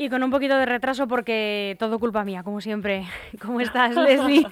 [0.00, 3.04] Y con un poquito de retraso porque todo culpa mía, como siempre.
[3.44, 4.46] ¿Cómo estás, Leslie?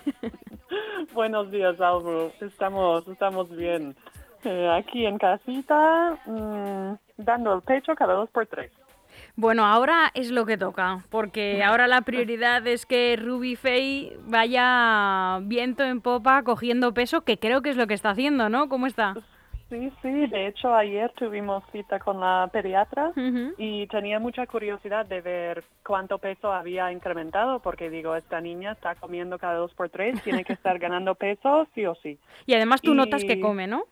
[1.15, 2.31] Buenos días, Albu.
[2.43, 3.97] Estamos, estamos bien.
[4.45, 8.71] Eh, aquí en casita, mm, dando el pecho cada dos por tres.
[9.37, 15.39] Bueno, ahora es lo que toca, porque ahora la prioridad es que Ruby Faye vaya
[15.45, 18.69] viento en popa cogiendo peso, que creo que es lo que está haciendo, ¿no?
[18.69, 19.15] ¿Cómo está?
[19.69, 23.13] Sí, sí, de hecho ayer tuvimos cita con la pediatra
[23.59, 28.95] y tenía mucha curiosidad de ver cuánto peso había incrementado, porque digo, esta niña está
[28.95, 32.19] comiendo cada dos por tres, tiene que estar ganando peso sí o sí.
[32.47, 33.85] Y además tú notas que come, ¿no?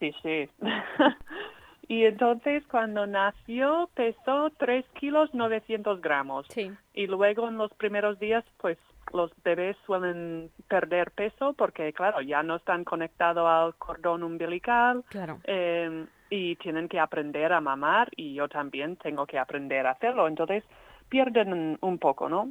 [0.00, 0.48] Sí, sí.
[1.88, 6.46] y entonces cuando nació pesó 3 kilos 900 gramos.
[6.50, 6.72] Sí.
[6.94, 8.76] Y luego en los primeros días, pues
[9.12, 15.38] los bebés suelen perder peso porque, claro, ya no están conectados al cordón umbilical Claro.
[15.44, 20.26] eh, y tienen que aprender a mamar y yo también tengo que aprender a hacerlo.
[20.26, 20.64] Entonces
[21.08, 22.50] pierden un poco, ¿no?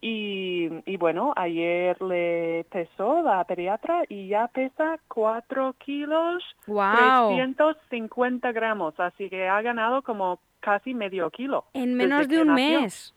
[0.00, 7.34] Y, y bueno, ayer le pesó la pediatra y ya pesa 4 kilos Guau.
[7.34, 11.64] 350 gramos, así que ha ganado como casi medio kilo.
[11.74, 12.80] En menos de un nació.
[12.82, 13.14] mes.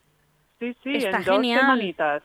[0.59, 1.59] Sí, sí, Está en dos genial.
[1.61, 2.23] semanitas.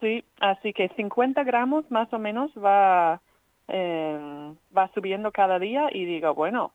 [0.00, 3.20] Sí, así que 50 gramos más o menos va,
[3.68, 6.72] eh, va subiendo cada día y digo, bueno,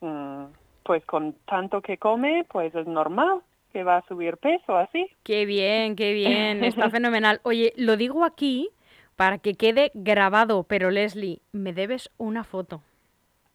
[0.00, 0.44] mm,
[0.82, 3.40] pues con tanto que come, pues es normal
[3.72, 5.06] que va a subir peso así.
[5.22, 6.62] Qué bien, qué bien.
[6.64, 7.40] Está fenomenal.
[7.42, 8.70] Oye, lo digo aquí
[9.16, 12.82] para que quede grabado, pero Leslie, me debes una foto.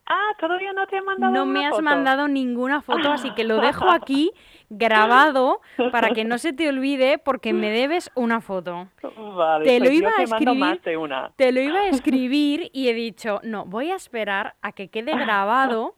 [0.10, 1.82] Ah, todavía no te he mandado No una me has foto?
[1.84, 4.32] mandado ninguna foto, así que lo dejo aquí
[4.70, 5.60] grabado
[5.92, 8.88] para que no se te olvide porque me debes una foto.
[9.36, 10.82] Vale, Te lo pues iba yo a más escribir.
[10.82, 11.32] de una.
[11.36, 15.12] Te lo iba a escribir y he dicho, no, voy a esperar a que quede
[15.18, 15.96] grabado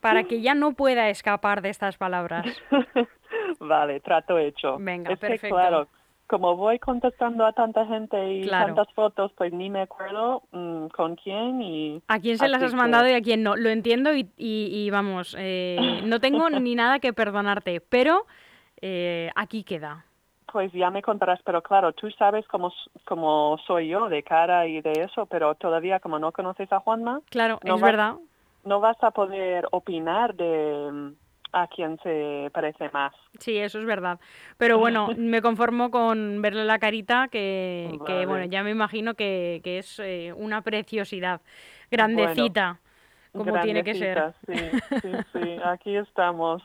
[0.00, 2.46] para que ya no pueda escapar de estas palabras.
[3.60, 4.76] vale, trato hecho.
[4.78, 5.54] Venga, es que perfecto.
[5.56, 5.88] claro,
[6.34, 8.74] como voy contestando a tanta gente y Claro.
[8.74, 12.02] tantas fotos, pues ni me acuerdo mm, con quién y...
[12.08, 13.54] A quién se las has que- mandado y a quién no.
[13.54, 18.26] Lo entiendo y, y- y vamos, eh, no tengo ni nada que perdonarte, pero
[18.82, 20.04] eh, aquí queda.
[20.52, 22.72] Pues ya me contarás, pero claro, tú sabes cómo,
[23.06, 27.20] cómo soy yo de cara y de eso, pero todavía como no conoces a Juanma,
[27.30, 28.16] Claro, No es verdad.
[28.64, 31.12] no vas a poder opinar de
[31.54, 33.14] a quién se parece más.
[33.38, 34.18] Sí, eso es verdad.
[34.58, 39.60] Pero bueno, me conformo con verle la carita, que, que, bueno, ya me imagino que,
[39.62, 41.40] que es eh, una preciosidad.
[41.90, 42.80] Grandecita,
[43.32, 44.34] como tiene que ser.
[44.46, 44.54] Sí,
[45.00, 46.62] sí, sí, aquí estamos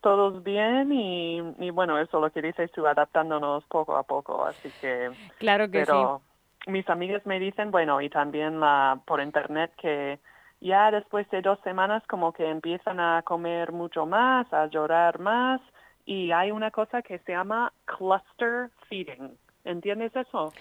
[0.00, 4.68] todos bien y, y bueno, eso lo que dices tú, adaptándonos poco a poco, así
[4.80, 5.10] que...
[5.38, 6.20] Claro que pero
[6.66, 10.18] mis amigas me dicen, bueno, y también la, por internet que
[10.62, 15.60] ya después de dos semanas como que empiezan a comer mucho más, a llorar más
[16.06, 19.36] y hay una cosa que se llama cluster feeding.
[19.64, 20.52] ¿Entiendes eso?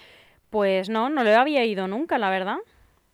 [0.50, 2.58] Pues no, no lo había ido nunca, la verdad.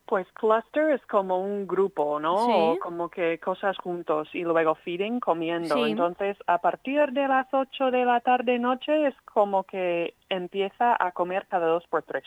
[0.05, 2.45] Pues cluster es como un grupo, ¿no?
[2.45, 2.51] Sí.
[2.55, 5.75] O como que cosas juntos y luego feeding comiendo.
[5.75, 5.91] Sí.
[5.91, 11.11] Entonces, a partir de las 8 de la tarde noche es como que empieza a
[11.11, 12.23] comer cada dos por tres.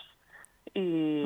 [0.74, 1.24] Y.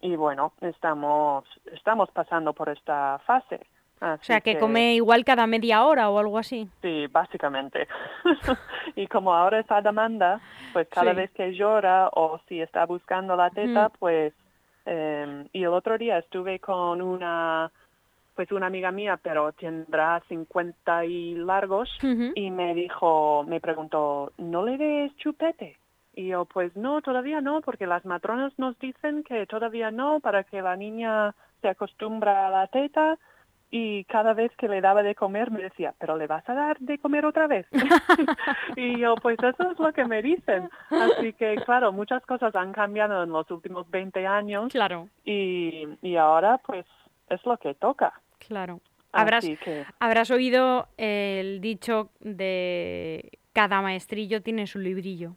[0.00, 3.60] y bueno, estamos estamos pasando por esta fase.
[4.02, 6.66] O sea, que come igual cada media hora o algo así.
[6.80, 7.86] Sí, básicamente.
[8.96, 10.40] y como ahora está demanda,
[10.72, 11.16] pues cada Sí.
[11.18, 14.32] vez que llora o si está buscando la teta, pues...
[14.86, 17.70] eh, y el otro día estuve con una,
[18.34, 21.90] pues una amiga mía, pero tendrá 50 y largos,
[22.34, 25.76] y me dijo, me preguntó, ¿no le des chupete?
[26.14, 30.44] Y yo, pues no, todavía no, porque las matronas nos dicen que todavía no, para
[30.44, 33.18] que la niña se acostumbra a la teta.
[33.72, 36.76] Y cada vez que le daba de comer me decía, ¿pero le vas a dar
[36.80, 37.66] de comer otra vez?
[38.76, 40.68] y yo, pues eso es lo que me dicen.
[40.90, 46.16] Así que, claro, muchas cosas han cambiado en los últimos 20 años Claro, y, y
[46.16, 46.84] ahora pues
[47.28, 48.12] es lo que toca.
[48.38, 48.80] claro.
[49.12, 55.34] Habrás, que, habrás oído el dicho de cada maestrillo tiene su librillo.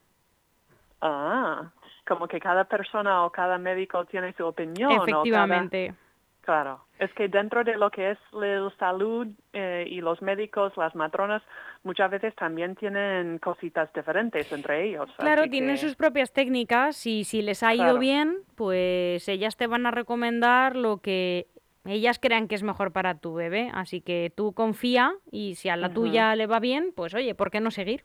[1.04, 1.72] Ah,
[2.08, 4.92] como que cada persona o cada médico tiene su opinión.
[4.92, 5.94] o cada- Efectivamente.
[6.42, 10.94] Claro, es que dentro de lo que es la salud eh, y los médicos, las
[10.94, 11.42] matronas,
[11.84, 15.10] muchas veces también tienen cositas diferentes entre ellos.
[15.18, 18.00] Claro, tienen que- sus propias técnicas y si les ha ido Claro.
[18.00, 21.48] bien, pues ellas te van a recomendar lo que
[21.86, 23.72] ellas crean que es mejor para tu bebé.
[23.74, 27.52] Así que tú confía y si a la tuya le va bien, pues oye, ¿por
[27.52, 28.04] qué no seguir?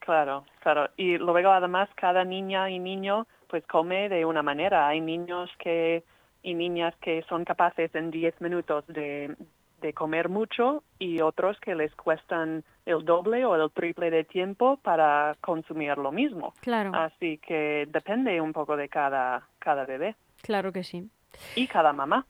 [0.00, 0.90] Claro, claro.
[0.96, 4.88] Y luego además cada niña y niño pues come de una manera.
[4.88, 6.04] Hay niños que
[6.42, 9.36] y niñas que son capaces en 10 minutos de,
[9.80, 14.78] de comer mucho y otros que les cuestan el doble o el triple de tiempo
[14.82, 16.54] para consumir lo mismo.
[16.60, 21.08] Claro, Así que depende un poco de cada, cada bebé claro que sí.
[21.54, 22.26] y cada mamá.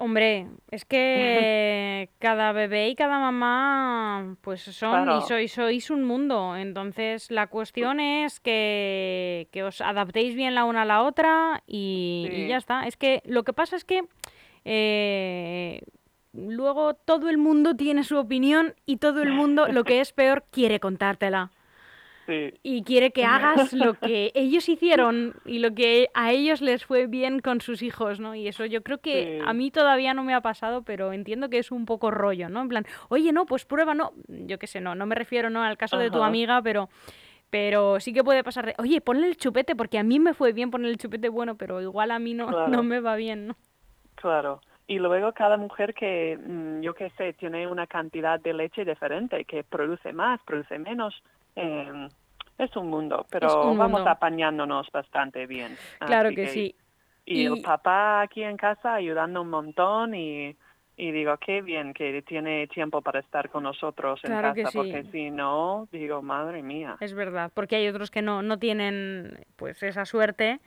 [0.00, 5.18] Hombre, es que cada bebé y cada mamá, pues son Claro.
[5.18, 6.56] y sois, sois un mundo.
[6.56, 12.46] Entonces, la cuestión es que, que os adaptéis bien la una a la otra y,
[12.48, 12.86] ya está.
[12.86, 14.04] Es que lo que pasa es que
[14.64, 15.82] eh,
[16.32, 20.44] luego todo el mundo tiene su opinión y todo el mundo, lo que es peor,
[20.52, 21.50] quiere contártela.
[22.28, 26.84] Sí, Y quiere que hagas lo que ellos hicieron y lo que a ellos les
[26.84, 28.34] fue bien con sus hijos, ¿no?
[28.34, 29.44] Y eso yo creo que Sí.
[29.46, 32.60] a mí todavía no me ha pasado, pero entiendo que es un poco rollo, ¿no?
[32.60, 34.12] En plan, oye, no, pues prueba, no.
[34.28, 35.62] Yo qué sé, no, no me refiero ¿no?
[35.62, 36.90] al caso de tu amiga, pero,
[37.48, 40.52] pero sí que puede pasar de, oye, ponle el chupete, porque a mí me fue
[40.52, 42.68] bien poner el chupete bueno, pero igual a mí no, Claro.
[42.68, 43.56] no me va bien, ¿no?
[44.16, 44.60] Claro.
[44.88, 49.44] Y luego cada mujer que, mm, yo qué sé, tiene una cantidad de leche diferente,
[49.44, 51.14] que produce más, produce menos.
[51.56, 52.08] eh,
[52.56, 55.76] es un mundo, pero un vamos apañándonos bastante bien.
[55.98, 56.74] Claro Así que sí.
[57.26, 60.56] Y, Y- el papá aquí en casa ayudando un montón y,
[60.96, 64.76] y digo, qué bien que tiene tiempo para estar con nosotros en Claro casa, sí.
[64.78, 66.96] porque si no, digo, madre mía.
[67.00, 70.60] Es verdad, porque hay otros que no, no tienen pues esa suerte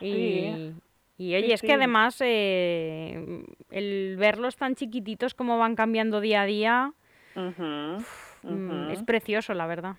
[0.00, 0.72] y, Sí.
[1.18, 1.72] Y oye, Sí, es que sí.
[1.72, 6.92] además eh, el verlos tan chiquititos como van cambiando día a día
[7.34, 9.96] mm, es precioso, la verdad.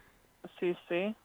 [0.60, 1.16] Sí, sí.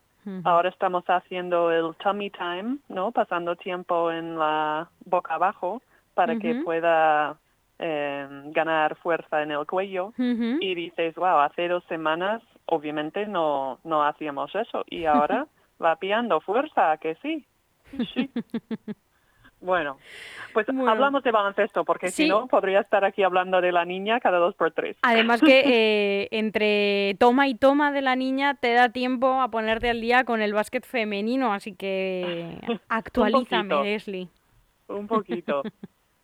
[0.45, 3.13] Ahora estamos haciendo el tummy time, ¿no?
[3.13, 5.81] Pasando tiempo en la boca abajo
[6.13, 7.39] para que pueda
[7.79, 10.13] eh, ganar fuerza en el cuello.
[10.19, 15.47] Y dices, wow, hace dos semanas obviamente no, no hacíamos eso y ahora
[15.83, 17.47] va pillando fuerza, ¿a que sí?
[18.13, 18.31] Sí.
[19.61, 19.99] Bueno,
[20.53, 20.89] pues Bueno.
[20.91, 22.25] hablamos de baloncesto porque Sí.
[22.25, 24.97] si no podría estar aquí hablando de la niña cada dos por tres.
[25.03, 29.91] Además que eh, entre toma y toma de la niña te da tiempo a ponerte
[29.91, 32.59] al día con el básquet femenino, así que
[32.89, 33.83] actualízame.
[33.83, 34.29] Leslie.
[34.89, 35.63] Un poquito.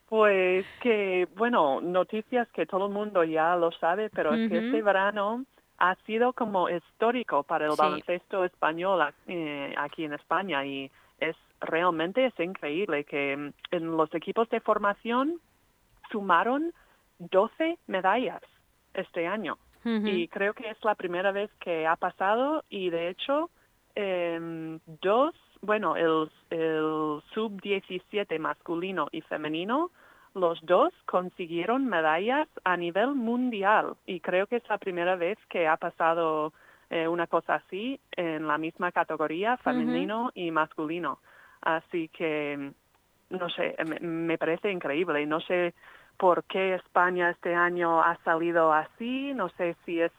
[0.09, 4.81] Pues que, bueno, noticias que todo el mundo ya lo sabe, pero es que este
[4.83, 5.45] verano
[5.79, 7.79] ha sido como histórico para el Sí.
[7.79, 10.89] baloncesto español eh, aquí en España y
[11.19, 15.41] es realmente es increíble que mm, en los equipos de formación
[16.11, 16.73] sumaron
[17.19, 18.43] 12 medallas
[18.93, 19.59] este año.
[19.87, 23.51] Y creo que es la primera vez que ha pasado y de hecho
[23.95, 29.91] em, dos, bueno, el, el sub-17 masculino y femenino,
[30.35, 33.97] los dos consiguieron medallas a nivel mundial.
[34.07, 36.55] Y creo que es la primera vez que ha pasado
[36.91, 41.21] eh, una cosa así en la misma categoría, femenino y masculino.
[41.63, 42.73] Así que,
[43.31, 45.25] no sé, me, me parece increíble.
[45.27, 45.75] No sé
[46.17, 50.13] por qué España este año ha salido así, no sé si es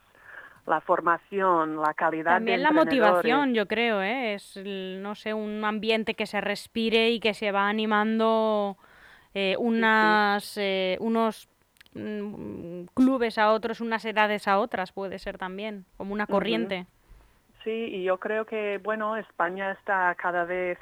[0.66, 4.34] la formación, la calidad También de la motivación, yo creo, ¿eh?
[4.34, 8.76] Es, no sé, un ambiente que se respire y que se va animando
[9.32, 11.48] eh, unas, eh, unos
[12.94, 16.86] clubes a otros, unas edades a otras, puede ser también, como una corriente.
[17.64, 20.78] Sí, y yo creo que, bueno, España está cada vez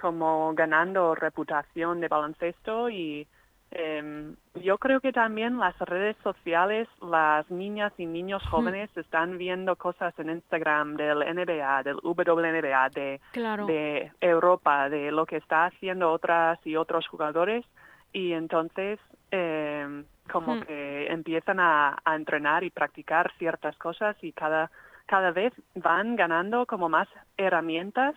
[0.00, 3.26] como ganando reputación de baloncesto y
[3.72, 9.76] em, yo creo que también las redes sociales, las niñas y niños jóvenes están viendo
[9.76, 13.66] cosas en Instagram del NBA, del WNBA, de, Claro.
[13.66, 17.64] de Europa, de lo que está haciendo otras y otros jugadores
[18.12, 18.98] y entonces
[19.30, 20.60] em, como Hmm.
[20.60, 24.70] que empiezan a, a entrenar y practicar ciertas cosas y cada
[25.06, 27.08] cada vez van ganando como más
[27.38, 28.14] herramientas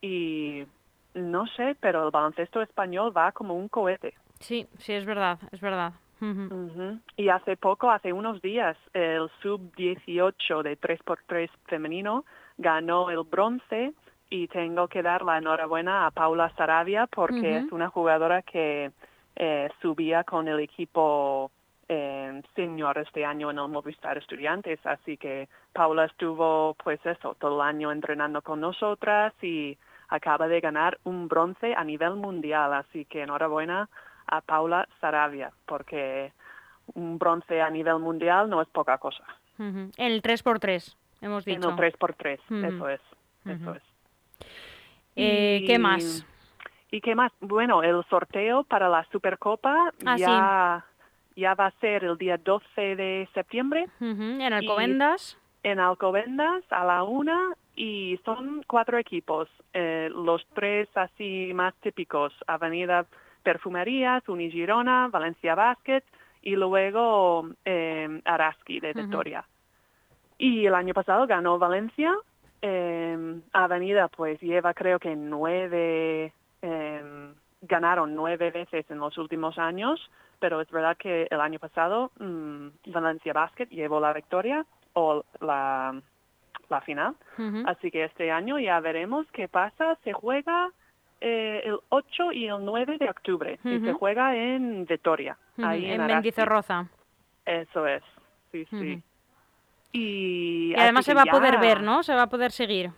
[0.00, 0.64] y
[1.14, 4.14] no sé, pero el baloncesto español va como un cohete.
[4.38, 5.92] Sí, sí, es verdad, es verdad.
[7.16, 12.24] Y hace poco, hace unos días, el sub-18 de 3x3 femenino
[12.58, 13.92] ganó el bronce
[14.30, 18.92] y tengo que dar la enhorabuena a Paula Sarabia porque es una jugadora que
[19.42, 21.50] eh, subía con el equipo
[21.88, 27.54] eh, senior este año en el Movistar Estudiantes, así que Paula estuvo pues eso, todo
[27.54, 29.78] el año entrenando con nosotras y
[30.10, 33.88] acaba de ganar un bronce a nivel mundial, así que enhorabuena
[34.26, 36.34] a Paula Saravia, porque
[36.92, 39.24] un bronce a nivel mundial no es poca cosa.
[39.96, 41.70] El 3x3, hemos dicho.
[41.70, 42.74] el 3x3, Ujú.
[42.74, 43.00] eso es,
[43.46, 43.82] eso es.
[45.16, 46.26] Eh, ¿Qué más?
[46.90, 47.32] ¿Y qué más?
[47.40, 50.22] Bueno, el sorteo para la Supercopa Ah, sí.
[50.22, 50.84] ya,
[51.36, 55.38] ya va a ser el día 12 de septiembre En Alcobendas.
[55.62, 62.32] en Alcobendas a la una y son cuatro equipos, eh, los tres así más típicos,
[62.46, 63.06] Avenida
[63.42, 66.02] Perfumerías, Unigirona, Valencia Basket
[66.42, 68.92] y luego eh, Araski de.
[68.92, 69.44] Victoria.
[70.38, 72.14] Y el año pasado ganó Valencia,
[72.62, 76.32] eh, Avenida pues lleva creo que nueve,
[76.62, 82.10] eh, ganaron nueve veces en los últimos años, pero es verdad que el año pasado
[82.18, 84.64] mm, Valencia Basket llevó la victoria
[84.94, 86.00] o la,
[86.68, 87.14] la final.
[87.66, 89.96] Así que este año ya veremos qué pasa.
[90.04, 90.70] Se juega
[91.20, 95.86] eh, el 8 y el 9 de octubre y se juega en Vitoria, Ujú, ahí
[95.86, 96.06] en, en.
[96.06, 96.86] Mendizorroza.
[97.44, 98.02] Eso es,
[98.52, 99.02] sí, sí.
[99.92, 102.02] Y, Y además se va a poder ver, ¿no?
[102.02, 102.90] Se va a poder seguir.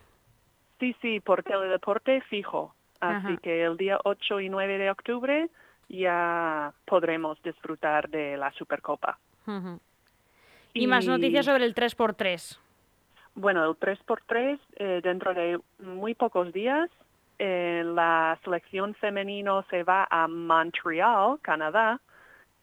[0.78, 2.74] Sí, sí, por teledeporte fijo.
[3.02, 3.36] Así Ajá.
[3.42, 5.50] que el día 8 y 9 de octubre
[5.88, 9.18] ya podremos disfrutar de la Supercopa.
[10.72, 12.58] Y más noticias sobre el 3x3.
[13.34, 16.88] Bueno, el 3x3, eh, dentro de muy pocos días,
[17.40, 22.00] eh, la selección femenino se va a Montreal, Canadá,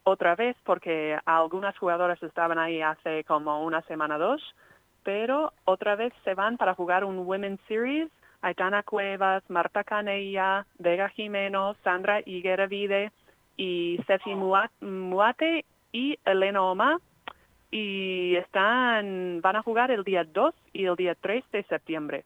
[0.03, 4.55] otra vez porque algunas jugadoras estaban ahí hace como una semana o dos,
[5.03, 8.09] pero otra vez se van para jugar un Women's Series.
[8.41, 13.11] Aitana Cuevas, Marta Canella, Vega Jimeno, Sandra Higueravide
[13.57, 13.99] y
[14.35, 16.99] Mua- Muate y Elena Oma
[17.71, 22.23] y están van a jugar el día 2 y el día 3 de septiembre.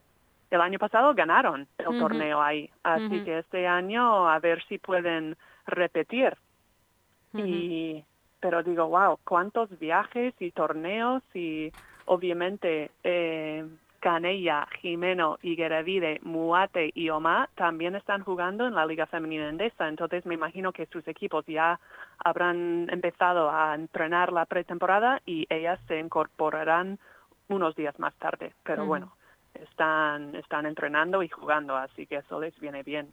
[0.51, 5.35] El año pasado ganaron el torneo ahí, así que este año a ver si pueden
[5.65, 6.35] repetir.
[7.47, 8.03] Y
[8.39, 11.71] pero digo, wow, cuántos viajes y torneos y
[12.05, 13.65] obviamente eh,
[14.03, 20.25] Canella, Jimeno, Higueravide, Muate y Oma también están jugando en la Liga Femenina Endesa, entonces
[20.25, 21.79] me imagino que sus equipos ya
[22.19, 26.99] habrán empezado a entrenar la pretemporada y ellas se incorporarán
[27.47, 28.89] unos días más tarde, pero Ujú.
[28.89, 29.15] bueno,
[29.53, 33.07] están están entrenando y jugando, así que eso les viene bien.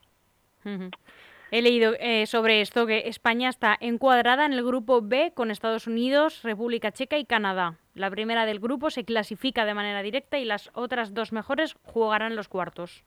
[1.53, 5.87] He leído eh, sobre esto que España está encuadrada en el grupo B con Estados
[5.89, 7.75] Unidos, República Checa y Canadá.
[7.95, 12.37] La primera del grupo se clasifica de manera directa y las otras dos mejores jugarán
[12.37, 13.03] los cuartos.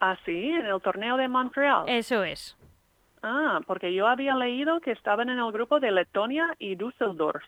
[0.00, 1.84] Ah, sí, en el torneo de Montreal.
[1.88, 2.56] Eso es.
[3.22, 7.44] Ah, porque yo había leído que estaban en el grupo de Letonia y Düsseldorf.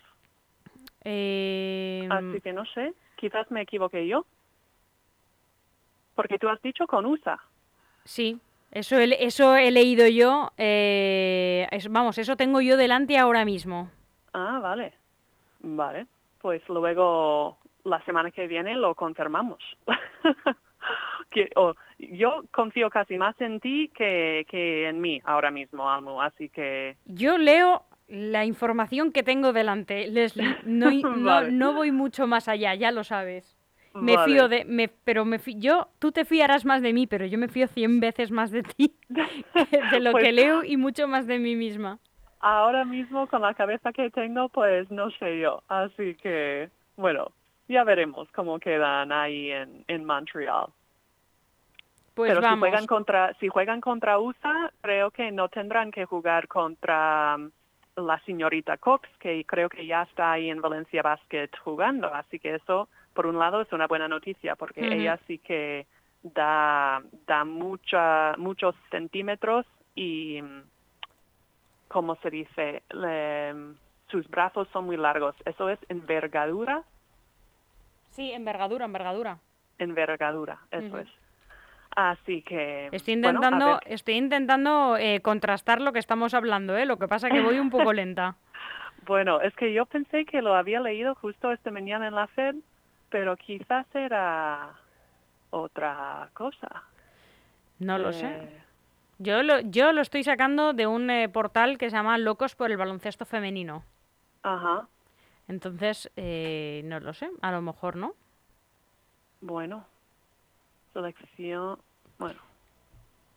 [1.05, 4.25] Eh, Así que no sé, quizás me equivoqué yo.
[6.15, 7.39] Porque tú has dicho con USA.
[8.05, 8.39] sí,
[8.75, 10.53] eso he, eso he leído yo.
[10.59, 13.91] eh, es- vamos, eso tengo yo delante ahora mismo.
[14.33, 14.93] Ah, vale.
[15.61, 16.07] Vale.
[16.41, 19.59] Pues luego, la semana que viene, lo confirmamos.
[21.31, 26.21] que, oh, yo confío casi más en ti que, que en mí ahora mismo, Almu.
[26.21, 30.57] Así que Yo leo la información que tengo delante, Leslie.
[30.65, 31.51] No, no, Vale.
[31.53, 33.54] no voy mucho más allá, ya lo sabes.
[33.95, 34.33] Me Vale.
[34.33, 37.39] fío de, me, pero me fí- yo, tú te fiarás más de mí, pero yo
[37.39, 38.93] me fío cien veces más de ti,
[39.93, 41.99] de lo Pues- que leo y mucho más de mí misma.
[42.41, 45.63] ahora mismo con la cabeza que tengo, pues no sé yo.
[45.69, 47.31] Así que, bueno,
[47.69, 50.67] ya veremos cómo quedan ahí en, en Montreal.
[52.15, 56.47] Pues Pero si juegan contra, si juegan contra USA, creo que no tendrán que jugar
[56.49, 57.51] contra um,
[57.97, 62.13] la señorita Cox, que creo que ya está ahí en Valencia Basket jugando.
[62.15, 65.87] Así que eso, por un lado, es una buena noticia, porque ella sí que
[66.23, 70.63] da, da mucha, muchos centímetros y, mm,
[71.89, 72.83] ¿cómo se dice?
[72.91, 73.75] Le-
[74.09, 75.35] sus brazos son muy largos.
[75.45, 76.83] Eso es envergadura,
[78.11, 79.39] Sí, envergadura, envergadura.
[79.79, 81.09] envergadura, eso es.
[81.97, 82.89] Así que...
[82.93, 86.87] Estoy intentando, estoy intentando eh, contrastar lo que estamos hablando, ¿eh?
[86.87, 88.37] Lo que pasa que voy un poco lenta.
[89.05, 92.55] Bueno, es que yo pensé que lo había leído justo esta mañana en la FED,
[93.15, 94.73] pero quizás era
[95.51, 96.83] otra cosa.
[97.79, 98.49] No lo Eh, sé.
[99.19, 102.73] Yo lo, yo lo estoy sacando de un eh, portal que se llama Locos por
[102.73, 103.85] el baloncesto femenino.
[104.43, 104.89] Ajá,
[105.47, 108.15] Entonces, eh, no lo sé, a lo mejor no.
[109.41, 109.85] bueno.
[110.93, 111.79] Selección,
[112.19, 112.41] bueno.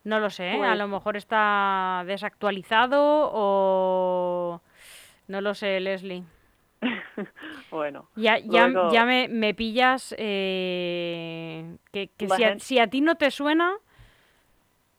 [0.06, 0.56] No lo sé, ¿eh?
[0.56, 4.60] a Pues- lo mejor está desactualizado o...
[5.28, 6.24] No lo sé, Leslie.
[7.72, 12.88] bueno, Ya, ya, Luego- ya me, me pillas eh, que, que si, a, si a
[12.88, 13.74] ti no te suena,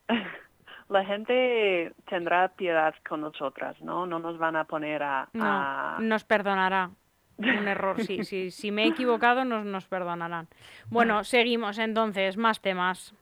[0.89, 4.05] la gente tendrá piedad con nosotras, ¿no?
[4.05, 5.29] No nos van a poner a...
[5.33, 6.91] No, a- nos perdonará.
[7.37, 8.51] Un error, sí, sí.
[8.51, 10.47] Si me he equivocado, nos, nos perdonarán.
[10.89, 13.13] Bueno, seguimos entonces, más temas.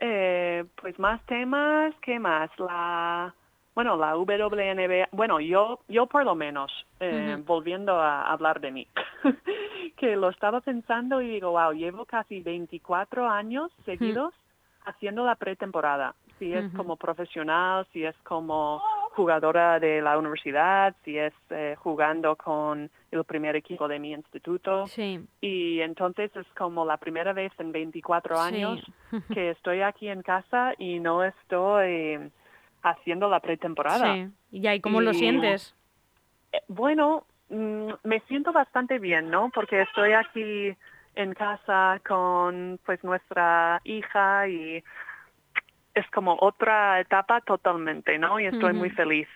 [0.00, 2.50] Eh, pues más temas, ¿qué más?
[2.58, 3.32] La,
[3.74, 8.86] bueno, la WNBA, bueno, yo, yo por lo menos, eh, volviendo a hablar de mí,
[9.96, 14.34] que lo estaba pensando y digo, wow, llevo casi 24 años seguidos
[14.84, 16.14] haciendo la pretemporada.
[16.38, 22.34] Si es como profesional, si es como jugadora de la universidad, si es eh, jugando
[22.36, 24.86] con el primer equipo de mi instituto.
[24.88, 29.16] Sí, Y entonces es como la primera vez en 24 años Sí.
[29.32, 32.30] que estoy aquí en casa y no estoy
[32.84, 34.14] haciendo la pretemporada.
[34.14, 34.28] sí.
[34.52, 35.74] ¿Y ahí cómo lo sientes?
[36.52, 39.50] Eh, Bueno, mm, me siento bastante bien, ¿no?
[39.52, 40.76] Porque estoy aquí
[41.16, 44.82] en casa con pues nuestra hija y
[45.94, 48.38] es como otra etapa totalmente, ¿no?
[48.40, 49.28] Y estoy muy feliz.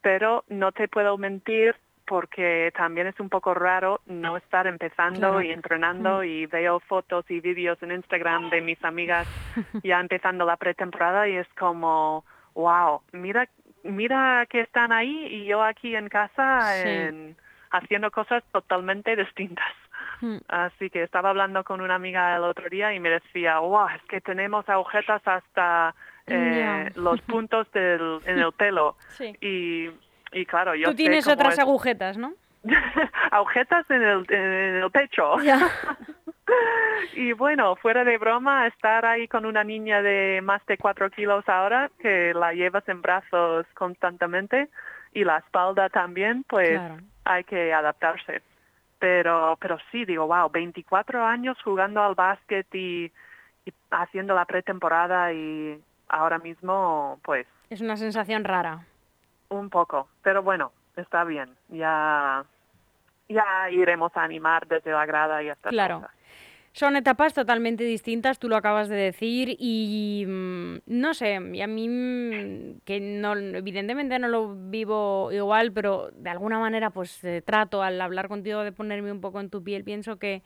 [0.00, 1.74] Pero no te puedo mentir
[2.06, 5.40] porque también es un poco raro no estar empezando Claro.
[5.42, 9.26] y entrenando y veo fotos y vídeos en Instagram de mis amigas
[9.82, 13.48] ya empezando la pretemporada y es como, wow, mira,
[13.82, 16.88] mira que están ahí y yo aquí en casa Sí.
[16.88, 17.36] en-
[17.70, 19.66] haciendo cosas totalmente distintas.
[20.20, 23.88] Mm, Así que estaba hablando con una amiga el otro día y me decía, wow,
[23.88, 25.94] es que tenemos agujetas hasta
[26.26, 28.96] eh, los puntos del, en el pelo.
[29.10, 29.36] Sí.
[29.40, 29.90] Y,
[30.32, 32.32] y claro, yo Tú tienes otras es- agujetas, ¿no?
[33.30, 35.34] agujetas en el, en el pecho.
[37.14, 41.48] Y bueno, fuera de broma, estar ahí con una niña de más de cuatro kilos
[41.48, 44.68] ahora, que la llevas en brazos constantemente,
[45.12, 46.96] y la espalda también, pues Claro.
[47.24, 48.42] hay que adaptarse.
[48.98, 53.12] Pero, pero sí, digo, wow, 24 años jugando al básquet y,
[53.66, 58.80] y haciendo la pretemporada y ahora mismo, pues, Es una sensación rara.
[59.50, 60.08] un poco.
[60.22, 61.50] Pero bueno, está bien.
[61.68, 62.44] Ya,
[63.28, 66.00] ya iremos a animar desde la grada y estas Claro.
[66.00, 66.10] cosas.
[66.76, 71.68] Son etapas totalmente distintas, tú lo acabas de decir, y mm, no sé, y a
[71.68, 77.42] mí mm, que no, evidentemente no lo vivo igual, pero de alguna manera pues eh,
[77.46, 80.42] trato al hablar contigo de ponerme un poco en tu piel, pienso que,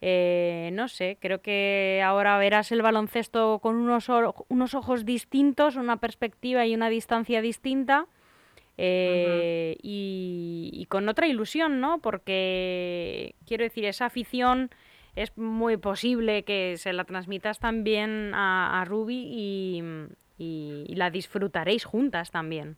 [0.00, 4.08] eh, no sé, creo que ahora verás el baloncesto con unos,
[4.46, 8.06] unos ojos distintos, una perspectiva y una distancia distinta.
[8.76, 11.98] eh, y, y con otra ilusión, ¿no?
[12.00, 14.70] Porque quiero decir, esa afición
[15.16, 19.82] es muy posible que se la transmitas también a, a Ruby y,
[20.38, 22.76] y- y la disfrutaréis juntas también.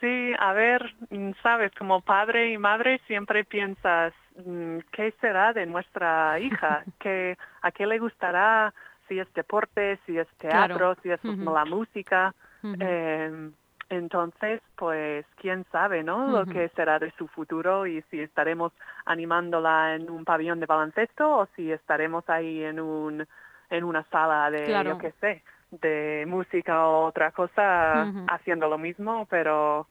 [0.00, 4.12] Sí, a ver, mm, sabes, como padre y madre siempre piensas,
[4.44, 6.84] mm, ¿qué será de nuestra hija?
[7.00, 8.72] ¿Qué, ¿A qué le gustará?
[9.08, 10.96] Si es deporte, si es teatro, Claro.
[11.02, 12.34] si es la música.
[12.78, 13.50] Eh,
[13.90, 16.30] entonces, pues, quién sabe, ¿no?
[16.30, 18.72] Lo que será de su futuro y si estaremos
[19.04, 23.26] animándola en un pabellón de baloncesto o si estaremos ahí en un
[23.68, 24.90] en una sala de, Claro.
[24.90, 29.86] yo qué sé, de música o otra cosa haciendo lo mismo, pero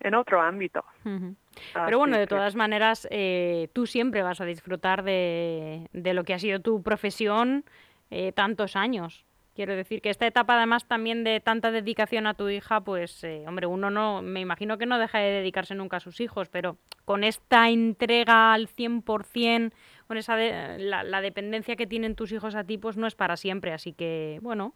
[0.00, 0.84] en otro ámbito.
[1.04, 1.36] Así
[1.72, 6.34] Pero bueno, de todas maneras, eh, tú siempre vas a disfrutar de, de lo que
[6.34, 7.64] ha sido tu profesión
[8.10, 9.24] eh, tantos años.
[9.58, 13.42] Quiero decir que esta etapa, además, también de tanta dedicación a tu hija, pues, eh,
[13.44, 16.76] hombre, uno no, me imagino que no deja de dedicarse nunca a sus hijos, pero
[17.04, 19.72] con esta entrega al 100%,
[20.06, 23.16] con esa de- la, la dependencia que tienen tus hijos a ti, pues no es
[23.16, 23.72] para siempre.
[23.72, 24.74] Así que, bueno,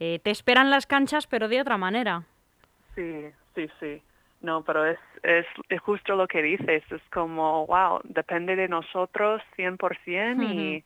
[0.00, 2.22] eh, te esperan las canchas, pero de otra manera.
[2.94, 4.00] Sí, sí, sí.
[4.40, 6.82] No, pero es, es, es justo lo que dices.
[6.90, 10.82] Es como, wow, depende de nosotros 100% y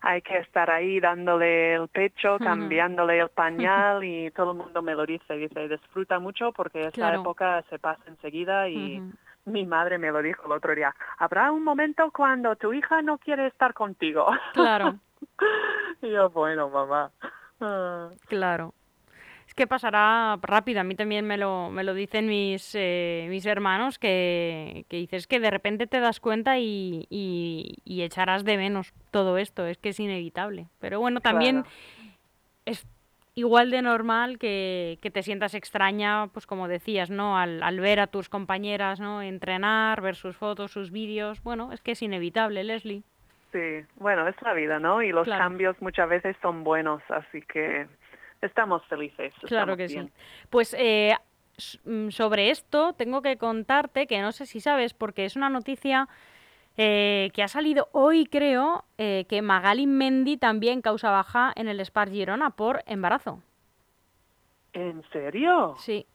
[0.00, 4.94] hay que estar ahí dándole el pecho, cambiándole el pañal y todo el mundo me
[4.94, 5.34] lo dice.
[5.34, 7.20] Dice, disfruta mucho porque Claro.
[7.20, 9.02] época se pasa enseguida y
[9.44, 10.94] mi madre me lo dijo el otro día.
[11.18, 14.26] Habrá un momento cuando tu hija no quiere estar contigo.
[14.52, 14.96] Claro.
[16.02, 17.10] y yo, bueno, mamá.
[18.28, 18.74] Claro.
[19.56, 20.80] Que pasará rápido.
[20.80, 25.26] A mí también me lo, me lo dicen mis, eh, mis hermanos, que, que dices
[25.26, 29.66] que de repente te das cuenta y, y, y echarás de menos todo esto.
[29.66, 30.66] Es que es inevitable.
[30.78, 31.76] Pero bueno, también Claro.
[32.66, 32.86] es
[33.34, 37.38] igual de normal que, que te sientas extraña, pues como decías, ¿no?
[37.38, 39.22] Al, al ver a tus compañeras, ¿no?
[39.22, 41.42] Entrenar, ver sus fotos, sus vídeos.
[41.42, 43.02] Bueno, es que es inevitable, Leslie.
[43.52, 45.02] Sí, bueno, es la vida, ¿no?
[45.02, 45.44] Y los Claro.
[45.44, 47.86] cambios muchas veces son buenos, así que
[48.46, 49.32] estamos felices.
[49.42, 50.06] Claro estamos que bien.
[50.08, 50.12] sí.
[50.50, 51.14] Pues eh,
[51.84, 56.08] mm, sobre esto tengo que contarte que no sé si sabes, porque es una noticia
[56.76, 61.80] eh, que ha salido hoy, creo, eh, que Magali Mendy también causa baja en el
[61.80, 63.42] Spar Girona por embarazo.
[64.72, 65.74] ¿En serio?
[65.78, 66.06] Sí.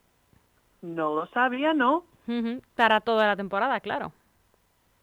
[0.82, 2.06] No lo sabía, ¿no?
[2.76, 4.14] Para toda la temporada, claro.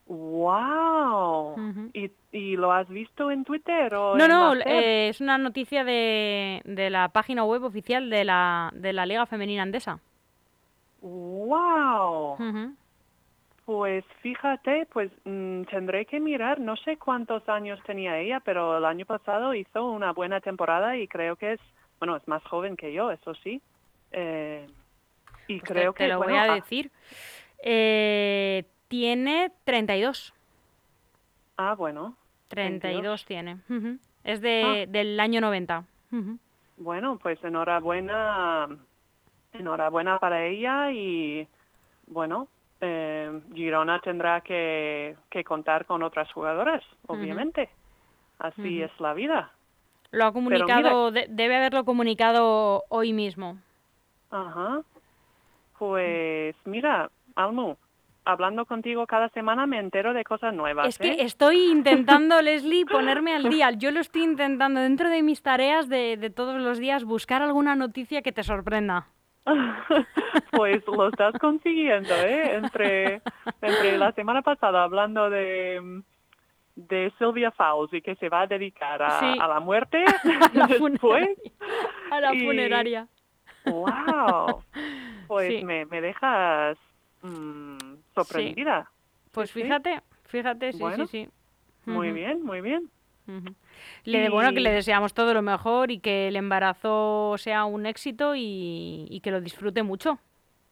[0.09, 1.57] ¡Wow!
[1.93, 5.85] ¿Y, ¿Y lo has visto en Twitter o No, en no, eh, es una noticia
[5.85, 10.01] de, de la página web oficial de la, de la Liga Femenina Andesa.
[11.03, 12.37] ¡Wow!
[13.67, 18.85] Pues fíjate, pues mm, tendré que mirar, no sé cuántos años tenía ella, pero el
[18.87, 21.61] año pasado hizo una buena temporada y creo que es,
[21.99, 23.61] bueno, es más joven que yo, eso sí.
[24.13, 24.67] Eh,
[25.49, 26.91] y Pues te- creo te, que, lo bueno, voy a ah- decir.
[27.63, 30.33] Eh, tiene 32.
[31.57, 32.15] ah, bueno,
[32.49, 33.59] 32 tiene.
[33.69, 33.99] Ujú.
[34.25, 35.85] Es de, del año 90.
[36.13, 36.39] Ujú.
[36.79, 38.69] bueno, pues enhorabuena,
[39.53, 41.47] enhorabuena para ella y,
[42.07, 42.49] bueno,
[42.81, 47.69] eh, Girona tendrá que, que contar con otras jugadoras, obviamente.
[48.39, 49.51] Así es la vida.
[50.13, 53.59] Lo ha mira- comunicado, de- debe haberlo comunicado hoy mismo.
[54.31, 54.81] Ajá.
[55.79, 57.77] Pues mira, Almu,
[58.29, 60.87] hablando contigo cada semana me entero de cosas nuevas.
[60.89, 61.17] Es que ¿eh?
[61.21, 63.71] estoy intentando, Leslie, ponerme al día.
[63.73, 67.75] Yo lo estoy intentando dentro de mis tareas de, de todos los días buscar alguna
[67.75, 69.07] noticia que te sorprenda.
[70.53, 72.57] pues lo estás consiguiendo, ¿eh?
[72.57, 73.23] Entre,
[73.63, 76.03] entre la semana pasada hablando de
[76.77, 79.37] de Sylvia Fowles y que se va a dedicar a, Sí.
[79.41, 80.05] a la muerte
[80.53, 81.01] La después.
[81.01, 81.35] funeraria.
[82.13, 83.09] A la y- funeraria.
[83.65, 84.63] ¡Wow!
[85.27, 85.65] Pues Sí.
[85.65, 86.79] me, me dejas
[87.23, 87.88] mm,
[88.25, 88.91] sorprendida.
[89.33, 89.63] Pues sí.
[89.63, 91.31] fíjate, fíjate, sí, Bueno, sí, sí.
[91.91, 92.91] Muy bien, muy bien.
[94.05, 98.35] Le bueno que le deseamos todo lo mejor y que el embarazo sea un éxito
[98.35, 100.19] y, y que lo disfrute mucho.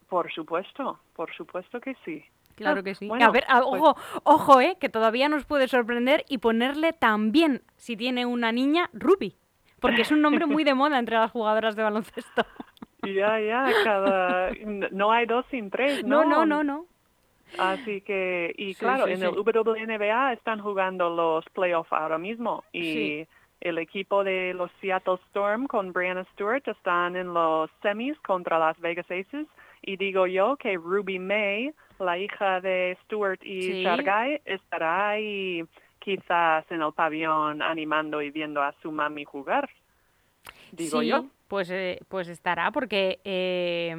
[0.09, 2.23] Por supuesto, por supuesto que sí.
[2.55, 3.07] Claro Ah, que sí.
[3.07, 6.93] bueno, a ver, a- pues- ojo, ojo, eh, que todavía nos puede sorprender y ponerle
[6.93, 9.35] también, si tiene una niña, Ruby.
[9.79, 12.43] Porque es un nombre muy de moda entre las jugadoras de baloncesto.
[13.03, 14.49] Ya, ya, cada...
[14.91, 16.29] No hay dos sin tres, No, ¿no?
[16.29, 16.85] no, no, no.
[17.57, 19.29] Así que, y Sí, claro, sí, en el.
[19.29, 23.25] WNBA están jugando los playoffs ahora mismo y
[23.61, 28.79] el equipo de los Seattle Storm con Brianna Stewart están en los semis contra las
[28.79, 29.47] Vegas Aces
[29.81, 33.83] y digo yo que Ruby May, la hija de Stewart y Sí.
[33.83, 35.63] Shargai, estará ahí
[35.99, 39.69] quizás en el pabellón animando y viendo a su mami jugar.
[40.71, 41.25] Digo yo.
[41.47, 43.95] Pues, eh, pues estará, porque eh,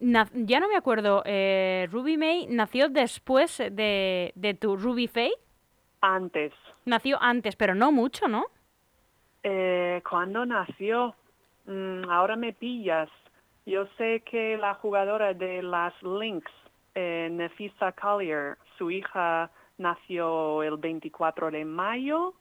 [0.00, 5.32] ya no me acuerdo, eh, Ruby May nació después de, de tu Ruby Faye.
[6.02, 6.52] Antes.
[6.84, 8.44] Nació antes, pero no mucho, ¿no?
[9.42, 11.14] Eh, ¿Cuándo nació?
[11.66, 13.08] Mm, ahora me pillas.
[13.66, 16.50] Yo sé que la jugadora de las Lynx,
[16.94, 22.34] eh, Nefisa Collier, su hija nació el 24 de mayo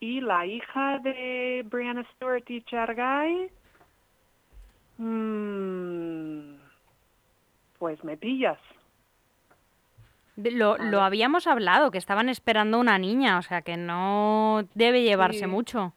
[0.00, 3.50] y la hija de Brianna Stewart y Chargay,
[4.98, 6.54] mm,
[7.78, 8.58] pues me pillas.
[10.36, 15.40] Lo, lo habíamos hablado, que estaban esperando una niña, o sea que no debe llevarse
[15.40, 15.46] Sí.
[15.46, 15.92] mucho.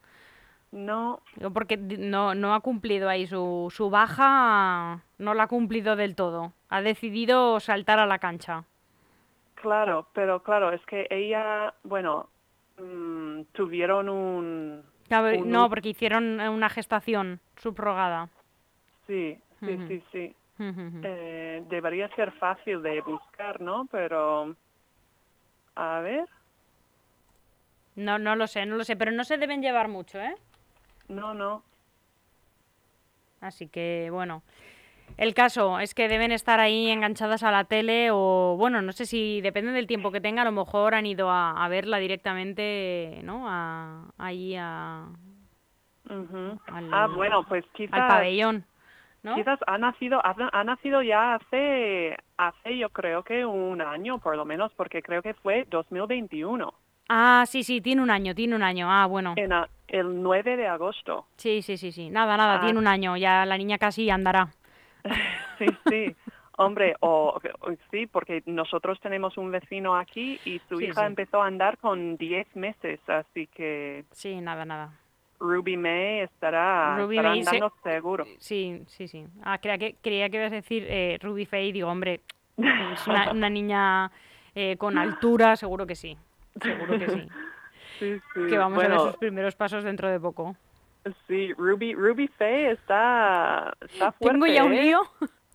[0.70, 1.22] No,
[1.54, 6.52] Porque no, no ha cumplido ahí su, su baja, no la ha cumplido del todo.
[6.68, 8.64] Ha decidido saltar a la cancha.
[9.54, 12.28] Claro, pero claro, es que ella, bueno,
[12.78, 14.82] mm, tuvieron un...
[15.08, 18.28] Claro, un No, porque hicieron una gestación subrogada.
[19.08, 20.36] Sí, sí, sí, sí.
[21.02, 23.86] Eh, debería ser fácil de buscar, ¿no?
[23.90, 24.54] Pero,
[25.74, 26.26] a ver,
[27.96, 30.36] No, no lo sé, no lo sé, pero no se deben llevar mucho, ¿eh?
[31.08, 31.62] no, no.
[33.40, 34.42] Así que, bueno.
[35.16, 39.04] El caso es que deben estar ahí enganchadas a la tele o, bueno, no sé
[39.06, 43.20] si depende del tiempo que tenga, a lo mejor han ido a, a verla directamente,
[43.24, 43.46] ¿no?
[43.48, 45.06] A, ahí a.
[46.08, 48.64] Al- Ah, bueno, pues al quizás, pabellón,
[49.22, 49.34] ¿no?
[49.34, 54.36] quizás ha nacido, ha, ha nacido ya hace, hace yo creo que un año por
[54.36, 56.72] lo menos, porque creo que fue 2021,
[57.10, 58.86] Ah, sí, sí, tiene un año, tiene un año.
[58.90, 59.32] Ah, bueno.
[59.36, 61.26] en a- el 9 de agosto.
[61.36, 62.10] Sí, sí, sí, sí.
[62.10, 62.60] Nada, nada, Ah.
[62.60, 63.16] tiene un año.
[63.16, 64.48] Ya la niña casi andará.
[65.58, 66.16] Sí, sí.
[66.58, 71.06] Hombre, o, o- sí, porque nosotros tenemos un vecino aquí y su Sí, hija sí.
[71.06, 74.90] empezó a andar con 10 meses, así que Sí, nada, nada.
[75.40, 78.24] Ruby May estará, Ruby estará May se- andando seguro.
[78.38, 79.24] Sí, sí, sí.
[79.42, 81.72] Ah, creía que, creía que ibas a decir eh, Ruby Faye.
[81.72, 82.20] Digo, hombre,
[82.56, 84.10] es una, una niña
[84.54, 86.16] eh, con altura, seguro que sí.
[86.60, 87.28] Seguro que sí.
[87.98, 88.46] Sí, sí.
[88.48, 90.56] Que vamos a ver sus primeros pasos dentro de poco.
[91.26, 94.32] sí, Ruby, Ruby Faye está, está fuerte.
[94.40, 94.82] Tengo ya un ¿eh?
[94.82, 95.00] lío.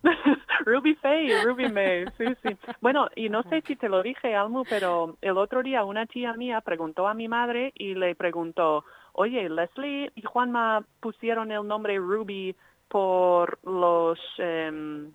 [0.66, 2.56] Ruby Faye, Ruby May, sí, sí.
[2.80, 6.32] Bueno, y no sé si te lo dije, Almu, pero el otro día una tía
[6.34, 11.96] mía preguntó a mi madre y le preguntó, oye, Leslie y Juanma pusieron el nombre
[11.96, 12.54] Ruby
[12.88, 15.10] por los em,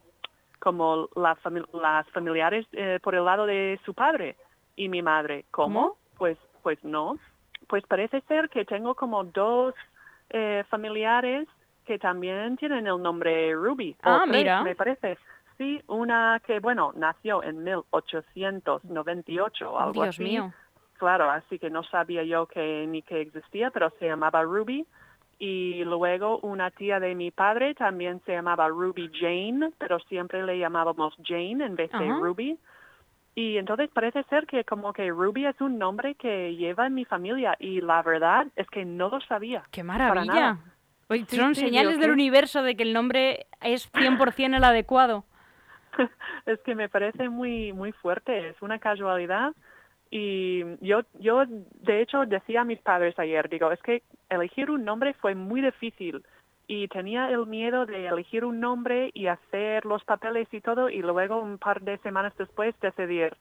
[0.60, 4.36] como la fami- las familiares eh, por el lado de su padre
[4.76, 5.46] y mi madre.
[5.52, 5.96] ¿Cómo?
[6.18, 7.18] Pues pues no.
[7.68, 9.74] Pues parece ser que tengo como dos
[10.32, 11.48] eh, familiares
[11.86, 13.96] que también tienen el nombre Ruby.
[14.04, 14.64] Ah, tres, mira.
[14.64, 15.18] Me parece.
[15.58, 20.24] Sí, una que, bueno, nació en 1898 o algo Dios así.
[20.24, 20.54] mío.
[21.00, 24.86] Claro, así que no sabía yo que ni que existía, pero se llamaba Ruby.
[25.40, 30.60] Y luego una tía de mi padre también se llamaba Ruby Jane, pero siempre le
[30.60, 32.06] llamábamos Jane en vez de.
[32.06, 32.60] Ruby.
[33.34, 37.06] Y entonces parece ser que como que Ruby es un nombre que lleva en mi
[37.06, 39.64] familia y la verdad es que no lo sabía.
[39.72, 40.34] ¡Qué maravilla!
[40.34, 40.60] nada.
[41.08, 45.24] Oye, Sí, son sí, señales del universo de que el nombre es 100% el adecuado.
[46.46, 49.54] es que me parece muy muy fuerte, es una casualidad
[50.12, 54.84] y yo yo de hecho decía a mis padres ayer, digo, es que elegir un
[54.84, 56.24] nombre fue muy difícil
[56.68, 61.02] y tenía el miedo de elegir un nombre y hacer los papeles y todo y
[61.02, 63.36] luego un par de semanas después decidir,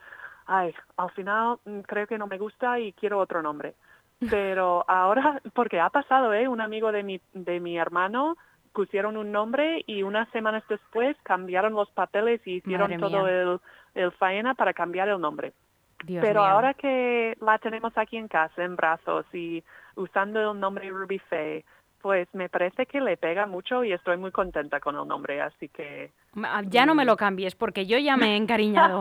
[0.46, 3.74] ay, al final mm, creo que no me gusta y quiero otro nombre.
[4.30, 6.48] Pero ahora, porque ha pasado, ¿eh?
[6.48, 8.36] Un amigo de mi, de mi hermano
[8.72, 13.60] pusieron un nombre y unas semanas después cambiaron los papeles y hicieron Madre todo
[13.94, 15.52] el faena para cambiar el nombre.
[16.04, 16.50] Dios Pero mío.
[16.50, 19.62] ahora que la tenemos aquí en casa, en brazos y
[19.96, 21.64] usando el nombre Ruby Faye,
[22.00, 25.68] pues me parece que le pega mucho y estoy muy contenta con el nombre, así
[25.68, 26.12] que...
[26.34, 29.00] Ma- Ya no me lo cambies porque yo ya me he encariñado.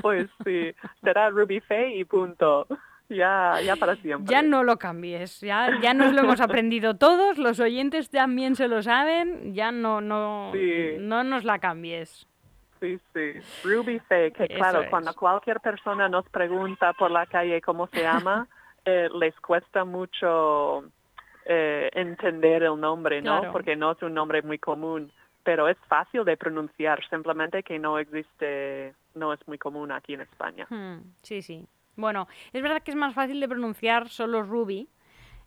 [0.00, 0.72] pues sí,
[1.02, 2.66] será Ruby Faye y punto.
[3.08, 4.32] Ya, ya para siempre.
[4.32, 5.40] Ya no lo cambies.
[5.40, 9.52] Ya, ya nos lo hemos aprendido todos, los oyentes también se lo saben.
[9.54, 10.96] Ya no, no, Sí.
[10.98, 12.26] no nos la cambies.
[12.82, 13.34] Sí, sí.
[13.62, 14.90] Ruby Faye, que Eso claro, es.
[14.90, 18.48] cuando cualquier persona nos pregunta por la calle cómo se llama,
[18.84, 20.82] eh, les cuesta mucho
[21.44, 23.38] eh, entender el nombre, ¿no?
[23.38, 23.52] Claro.
[23.52, 25.12] Porque no es un nombre muy común,
[25.44, 30.22] pero es fácil de pronunciar, simplemente que no existe, no es muy común aquí en
[30.22, 30.66] España.
[30.68, 31.64] Hmm, sí, sí.
[31.94, 34.88] Bueno, es verdad que es más fácil de pronunciar solo Ruby.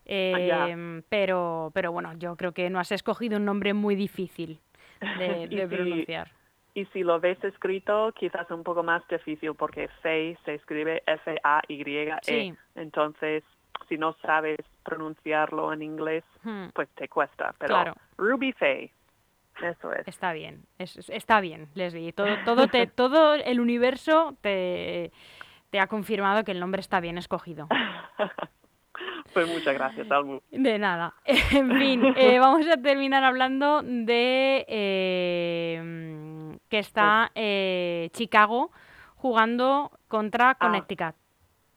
[0.05, 4.61] eh, pero, pero bueno, yo creo que no has escogido un nombre muy difícil
[5.01, 6.31] de, de pronunciar.
[6.75, 12.13] Y si lo ves escrito, quizás un poco más difícil porque Faye se escribe F-A-Y-E.
[12.21, 12.53] Sí.
[12.75, 13.43] Entonces,
[13.89, 17.55] si no sabes pronunciarlo en inglés, Hmm, pues te cuesta.
[17.57, 17.93] Pero Claro.
[18.17, 18.91] Ruby Faye,
[19.63, 20.05] eso es.
[20.07, 22.11] Está bien, es- es- está bien, Leslie.
[22.11, 25.11] Todo, todo, te, todo el universo te,
[25.69, 27.67] te ha confirmado que el nombre está bien escogido.
[29.33, 30.39] pues muchas gracias, Almu.
[30.51, 31.13] De nada.
[31.51, 36.44] En fin, eh, vamos a terminar hablando de eh,
[36.75, 38.69] que está eh, Chicago
[39.15, 41.15] jugando contra Connecticut.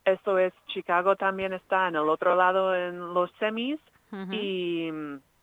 [0.05, 3.79] Eso es, Chicago también está en el otro lado en los semis
[4.33, 4.91] y,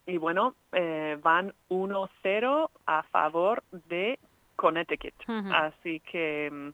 [0.07, 4.19] y bueno, eh, van 1-0 a favor de
[4.57, 5.13] Connecticut.
[5.53, 6.69] Así que mm,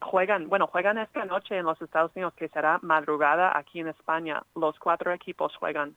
[0.00, 4.42] juegan, bueno, juegan esta noche en los Estados Unidos, que será madrugada aquí en España.
[4.54, 5.94] Los cuatro equipos juegan.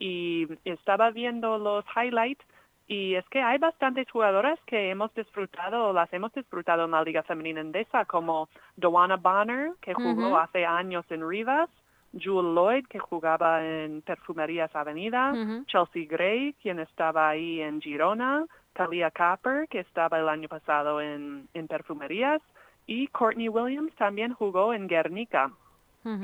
[0.00, 2.44] Y estaba viendo los highlights
[2.90, 7.22] y es que hay bastantes jugadoras que hemos disfrutado, las hemos disfrutado en la Liga
[7.22, 11.70] Femenina Endesa, como Doana Bonner, que jugó hace años en Rivas,
[12.18, 15.32] Jewel Lloyd, que jugaba en Perfumerías Avenida.
[15.66, 21.48] Chelsea Gray, quien estaba ahí en Girona, Talia Copper, que estaba el año pasado en,
[21.54, 22.42] en Perfumerías,
[22.88, 25.52] y Courtney Williams también jugó en Guernica.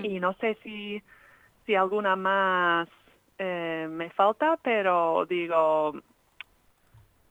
[0.02, 1.00] Y no sé si,
[1.64, 2.88] si alguna más
[3.38, 5.94] eh, me falta, pero digo,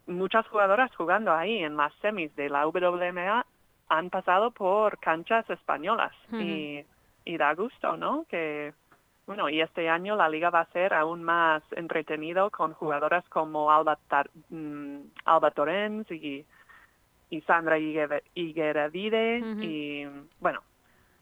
[0.08, 3.46] muchas jugadoras jugando ahí en las semis de la WMA
[3.90, 6.84] han pasado por canchas españolas y,
[7.24, 8.26] y da gusto, ¿no?
[8.30, 8.74] Que
[9.28, 13.72] bueno, y este año la liga va a ser aún más entretenido con jugadoras como
[13.72, 16.46] Alba, Tar- mm, Alba Torrens y,
[17.32, 19.64] y Sandra Higueravide Ujú.
[19.64, 20.06] y
[20.40, 20.62] bueno,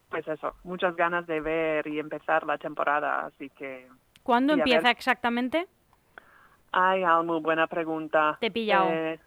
[0.10, 3.88] pues eso, muchas ganas de ver y empezar la temporada, así que
[4.22, 5.68] ¿Cuándo empieza exactamente?
[6.74, 8.38] Ay, Almu, buena pregunta.
[8.40, 8.90] Te he pillado.
[8.90, 9.20] Eh,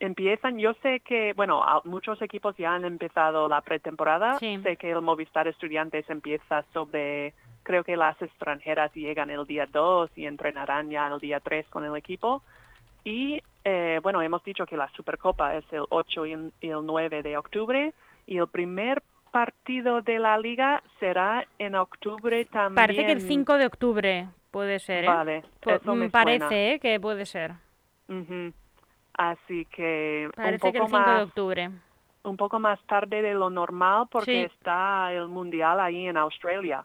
[0.00, 4.38] empiezan, yo sé que, bueno, muchos equipos ya han empezado la pretemporada.
[4.38, 4.58] Sí.
[4.62, 10.10] Sé que el Movistar Estudiantes empieza sobre, creo que las extranjeras llegan el día 2
[10.16, 12.42] y entrenarán ya el día 3 con el equipo.
[13.04, 16.84] Y, eh, bueno, hemos dicho que la Supercopa es el 8 y el y el
[16.84, 17.94] 9 de octubre
[18.26, 22.74] y el primer partido de la liga será en octubre también.
[22.74, 25.08] Parece que el 5 de octubre puede ser, ¿eh?
[25.08, 26.56] Vale, eso me mm, parece suena.
[26.74, 26.78] ¿eh?
[26.80, 27.52] que puede ser.
[29.18, 31.70] Así que Parece un que el poco 5 de octubre.
[32.24, 34.54] un poco más tarde de lo normal porque Sí.
[34.54, 36.84] está el mundial ahí en Australia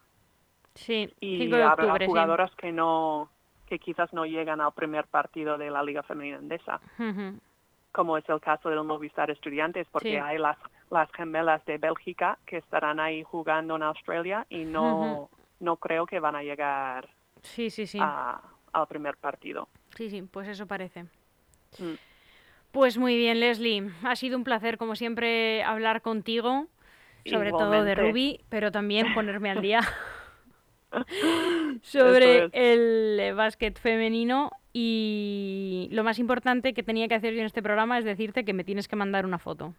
[0.75, 2.05] Sí, y 5 de habrá sí.
[2.07, 3.29] jugadoras que no
[3.67, 7.39] que quizás no llegan al primer partido de la Liga Femenina Endesa, Ujú.
[7.93, 10.15] como es el caso del Movistar Estudiantes, porque Sí.
[10.17, 10.57] hay las,
[10.89, 15.29] las gemelas de Bélgica que estarán ahí jugando en Australia y no,
[15.61, 17.07] no creo que van a llegar
[17.43, 17.99] Sí, sí, sí.
[18.01, 18.41] a-
[18.73, 19.67] al primer partido.
[19.95, 21.03] Sí, sí, pues eso parece.
[21.79, 21.95] Mm.
[22.71, 23.89] Pues muy bien, Leslie.
[24.03, 26.67] Ha sido un placer, como siempre, hablar contigo,
[27.25, 27.95] sobre todo de.
[27.95, 29.81] Ruby, pero también ponerme al día
[31.81, 32.49] sobre es.
[32.53, 34.51] el eh, básquet femenino.
[34.73, 38.53] Y lo más importante que tenía que hacer yo en este programa es decirte que
[38.53, 39.73] me tienes que mandar una foto.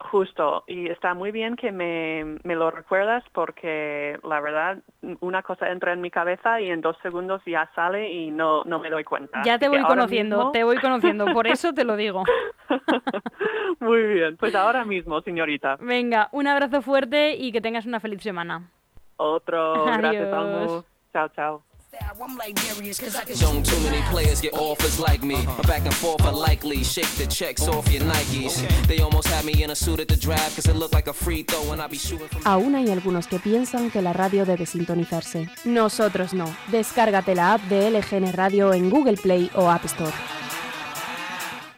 [0.00, 4.78] Justo, y está muy bien que me, me lo recuerdas porque la verdad
[5.20, 8.78] una cosa entra en mi cabeza y en dos segundos ya sale y no, no
[8.78, 9.42] me doy cuenta.
[9.44, 12.22] Ya te voy conociendo, mismo- te voy conociendo, por eso te lo digo.
[13.80, 15.76] muy bien, pues ahora mismo, señorita.
[15.80, 18.70] Venga, un abrazo fuerte y que tengas una feliz semana.
[19.16, 20.32] Otro, gracias Adiós.
[20.32, 20.82] Almu.
[21.12, 21.67] Chao, chao.
[22.20, 25.36] I'm like Darius, cause I can Shown too many players get offers like me.
[25.46, 26.82] My back and forth are likely.
[26.82, 28.60] Shake the checks off your Nikes.
[28.86, 31.12] They almost had me in a suit at the draft cause it looked like a
[31.12, 34.44] free throw and I be shooting from Aún hay algunos que piensan que la radio
[34.44, 35.48] debe sintonizarse.
[35.64, 36.46] Nosotros no.
[36.70, 40.12] Descárgate la app de LGN Radio en Google Play o App Store.